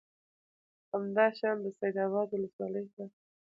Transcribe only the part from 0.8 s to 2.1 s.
همدا شان د سید